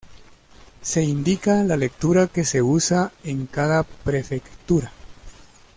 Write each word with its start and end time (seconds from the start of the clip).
Se 0.81 1.03
indica 1.03 1.63
la 1.63 1.77
lectura 1.77 2.25
que 2.25 2.43
se 2.43 2.59
usa 2.63 3.11
en 3.23 3.45
cada 3.45 3.83
prefectura. 3.83 4.91